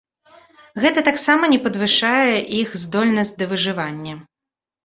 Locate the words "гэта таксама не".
0.85-1.59